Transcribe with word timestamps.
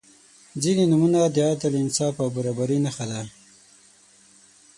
•ځینې 0.63 0.83
نومونه 0.91 1.17
د 1.35 1.37
عدل، 1.49 1.73
انصاف 1.83 2.15
او 2.23 2.27
برابري 2.35 2.77
نښه 2.85 3.05
ده. 3.11 3.21